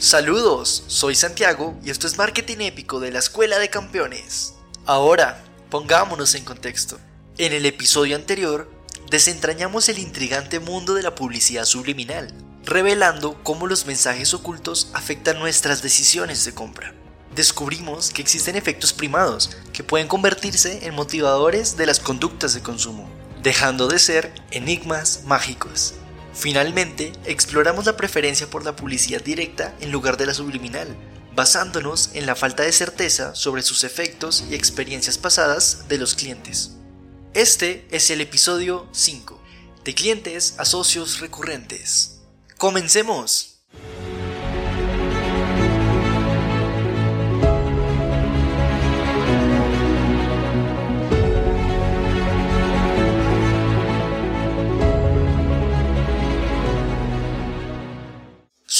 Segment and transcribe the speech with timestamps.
[0.00, 4.54] Saludos, soy Santiago y esto es Marketing Épico de la Escuela de Campeones.
[4.86, 7.00] Ahora, pongámonos en contexto.
[7.36, 8.70] En el episodio anterior,
[9.10, 12.32] desentrañamos el intrigante mundo de la publicidad subliminal,
[12.64, 16.94] revelando cómo los mensajes ocultos afectan nuestras decisiones de compra.
[17.34, 23.10] Descubrimos que existen efectos primados que pueden convertirse en motivadores de las conductas de consumo,
[23.42, 25.94] dejando de ser enigmas mágicos.
[26.38, 30.96] Finalmente, exploramos la preferencia por la publicidad directa en lugar de la subliminal,
[31.34, 36.76] basándonos en la falta de certeza sobre sus efectos y experiencias pasadas de los clientes.
[37.34, 39.42] Este es el episodio 5,
[39.82, 42.20] de clientes a socios recurrentes.
[42.56, 43.47] ¡Comencemos!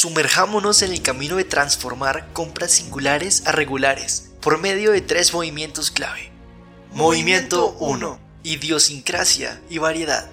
[0.00, 5.90] Sumerjámonos en el camino de transformar compras singulares a regulares por medio de tres movimientos
[5.90, 6.30] clave.
[6.92, 8.20] Movimiento 1.
[8.44, 10.30] Idiosincrasia y variedad.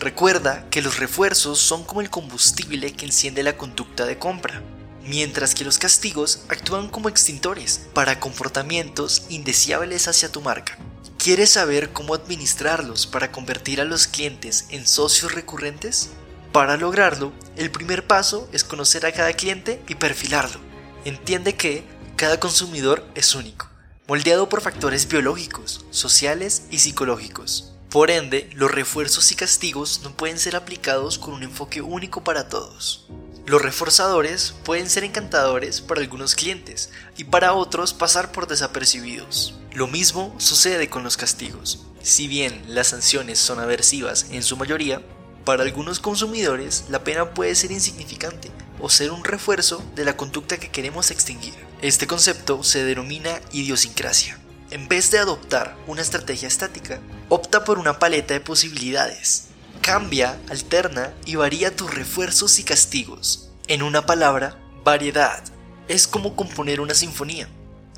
[0.00, 4.62] Recuerda que los refuerzos son como el combustible que enciende la conducta de compra,
[5.06, 10.76] mientras que los castigos actúan como extintores para comportamientos indeseables hacia tu marca.
[11.18, 16.10] ¿Quieres saber cómo administrarlos para convertir a los clientes en socios recurrentes?
[16.54, 20.60] Para lograrlo, el primer paso es conocer a cada cliente y perfilarlo.
[21.04, 21.82] Entiende que
[22.14, 23.68] cada consumidor es único,
[24.06, 27.72] moldeado por factores biológicos, sociales y psicológicos.
[27.90, 32.48] Por ende, los refuerzos y castigos no pueden ser aplicados con un enfoque único para
[32.48, 33.08] todos.
[33.46, 39.56] Los reforzadores pueden ser encantadores para algunos clientes y para otros pasar por desapercibidos.
[39.72, 41.84] Lo mismo sucede con los castigos.
[42.00, 45.02] Si bien las sanciones son aversivas en su mayoría,
[45.44, 48.50] para algunos consumidores, la pena puede ser insignificante
[48.80, 51.54] o ser un refuerzo de la conducta que queremos extinguir.
[51.82, 54.38] Este concepto se denomina idiosincrasia.
[54.70, 59.48] En vez de adoptar una estrategia estática, opta por una paleta de posibilidades.
[59.82, 63.50] Cambia, alterna y varía tus refuerzos y castigos.
[63.68, 65.44] En una palabra, variedad.
[65.88, 67.48] Es como componer una sinfonía,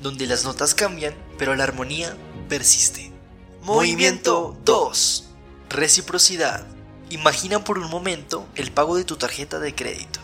[0.01, 2.15] donde las notas cambian, pero la armonía
[2.49, 3.11] persiste.
[3.61, 5.29] Movimiento 2.
[5.69, 6.76] Reciprocidad.
[7.09, 10.19] Imagina por un momento el pago de tu tarjeta de crédito.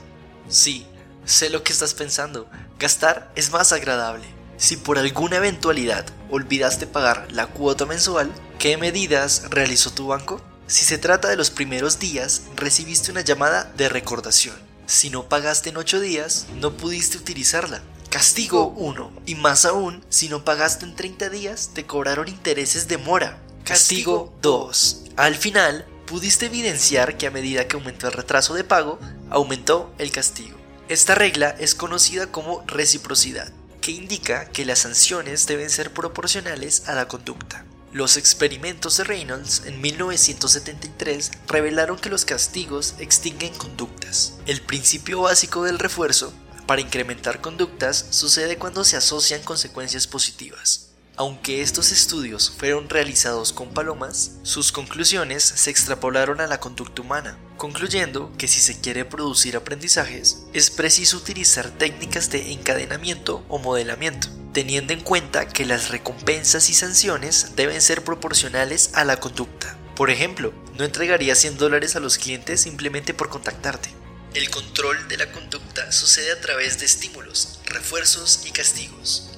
[0.49, 0.85] Sí,
[1.25, 2.49] sé lo que estás pensando.
[2.77, 4.25] Gastar es más agradable.
[4.57, 10.41] Si por alguna eventualidad olvidaste pagar la cuota mensual, ¿qué medidas realizó tu banco?
[10.67, 14.55] Si se trata de los primeros días, recibiste una llamada de recordación.
[14.85, 17.81] Si no pagaste en 8 días, no pudiste utilizarla.
[18.09, 19.11] Castigo 1.
[19.25, 23.39] Y más aún, si no pagaste en 30 días, te cobraron intereses de mora.
[23.63, 25.03] Castigo 2.
[25.15, 28.99] Al final, pudiste evidenciar que a medida que aumentó el retraso de pago,
[29.29, 30.57] aumentó el castigo.
[30.89, 36.95] Esta regla es conocida como reciprocidad, que indica que las sanciones deben ser proporcionales a
[36.95, 37.65] la conducta.
[37.91, 44.33] Los experimentos de Reynolds en 1973 revelaron que los castigos extinguen conductas.
[44.47, 46.33] El principio básico del refuerzo
[46.65, 50.92] para incrementar conductas sucede cuando se asocian consecuencias positivas.
[51.15, 57.37] Aunque estos estudios fueron realizados con palomas, sus conclusiones se extrapolaron a la conducta humana,
[57.55, 64.27] concluyendo que si se quiere producir aprendizajes, es preciso utilizar técnicas de encadenamiento o modelamiento,
[64.53, 69.77] teniendo en cuenta que las recompensas y sanciones deben ser proporcionales a la conducta.
[69.95, 73.89] Por ejemplo, no entregaría 100 dólares a los clientes simplemente por contactarte.
[74.33, 79.32] El control de la conducta sucede a través de estímulos, refuerzos y castigos.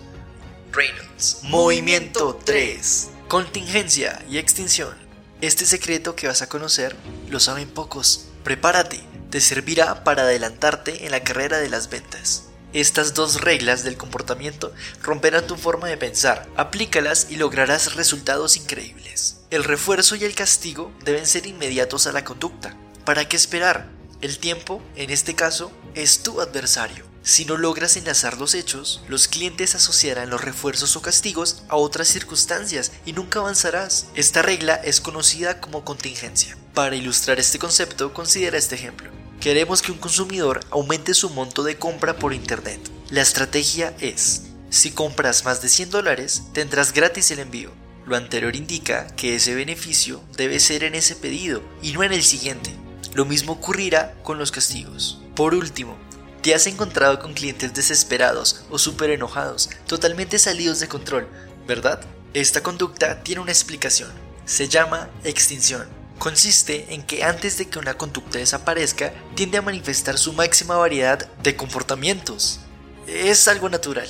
[0.76, 1.40] Reynolds.
[1.44, 3.10] Movimiento 3.
[3.30, 4.94] Contingencia y extinción.
[5.40, 6.96] Este secreto que vas a conocer
[7.30, 8.28] lo saben pocos.
[8.44, 12.50] Prepárate, te servirá para adelantarte en la carrera de las ventas.
[12.74, 19.38] Estas dos reglas del comportamiento romperán tu forma de pensar, aplícalas y lograrás resultados increíbles.
[19.52, 22.76] El refuerzo y el castigo deben ser inmediatos a la conducta.
[23.06, 23.88] ¿Para qué esperar?
[24.20, 27.15] El tiempo, en este caso, es tu adversario.
[27.26, 32.08] Si no logras enlazar los hechos, los clientes asociarán los refuerzos o castigos a otras
[32.08, 34.06] circunstancias y nunca avanzarás.
[34.14, 36.56] Esta regla es conocida como contingencia.
[36.76, 39.10] Para ilustrar este concepto, considera este ejemplo.
[39.42, 42.80] Queremos que un consumidor aumente su monto de compra por Internet.
[43.10, 47.72] La estrategia es, si compras más de 100 dólares, tendrás gratis el envío.
[48.06, 52.22] Lo anterior indica que ese beneficio debe ser en ese pedido y no en el
[52.22, 52.70] siguiente.
[53.16, 55.20] Lo mismo ocurrirá con los castigos.
[55.36, 55.98] Por último,
[56.46, 61.28] te has encontrado con clientes desesperados o súper enojados, totalmente salidos de control,
[61.66, 62.02] ¿verdad?
[62.36, 64.12] Esta conducta tiene una explicación.
[64.46, 65.88] Se llama extinción.
[66.20, 71.28] Consiste en que antes de que una conducta desaparezca, tiende a manifestar su máxima variedad
[71.42, 72.60] de comportamientos.
[73.08, 74.08] Es algo natural.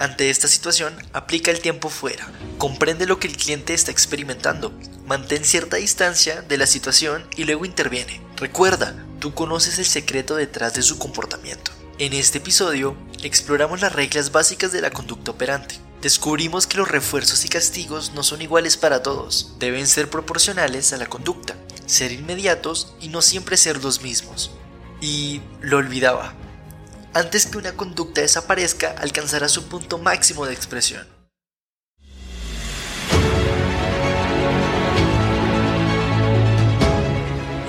[0.00, 2.28] Ante esta situación, aplica el tiempo fuera,
[2.58, 4.72] comprende lo que el cliente está experimentando,
[5.06, 8.20] mantén cierta distancia de la situación y luego interviene.
[8.34, 11.75] Recuerda, tú conoces el secreto detrás de su comportamiento.
[11.98, 15.76] En este episodio, exploramos las reglas básicas de la conducta operante.
[16.02, 20.98] Descubrimos que los refuerzos y castigos no son iguales para todos, deben ser proporcionales a
[20.98, 21.56] la conducta,
[21.86, 24.50] ser inmediatos y no siempre ser los mismos.
[25.00, 26.34] Y lo olvidaba,
[27.14, 31.08] antes que una conducta desaparezca, alcanzará su punto máximo de expresión.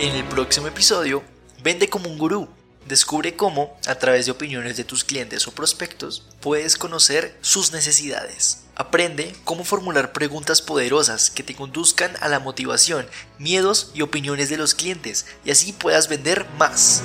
[0.01, 1.23] En el próximo episodio,
[1.63, 2.56] vende como un gurú.
[2.87, 8.63] Descubre cómo, a través de opiniones de tus clientes o prospectos, puedes conocer sus necesidades.
[8.75, 13.05] Aprende cómo formular preguntas poderosas que te conduzcan a la motivación,
[13.39, 17.03] miedos y opiniones de los clientes y así puedas vender más.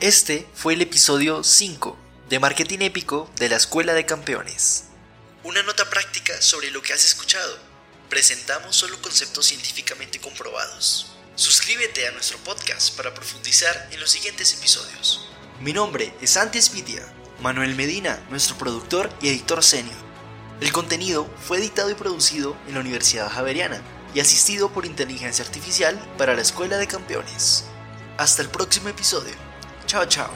[0.00, 1.96] Este fue el episodio 5
[2.28, 4.84] de Marketing Épico de la Escuela de Campeones.
[5.44, 7.71] Una nota práctica sobre lo que has escuchado.
[8.12, 11.06] Presentamos solo conceptos científicamente comprobados.
[11.34, 15.26] Suscríbete a nuestro podcast para profundizar en los siguientes episodios.
[15.62, 17.10] Mi nombre es Antes Vidia,
[17.40, 19.96] Manuel Medina, nuestro productor y editor senior.
[20.60, 23.80] El contenido fue editado y producido en la Universidad Javeriana
[24.14, 27.64] y asistido por inteligencia artificial para la Escuela de Campeones.
[28.18, 29.32] Hasta el próximo episodio.
[29.86, 30.30] Ciao, ciao.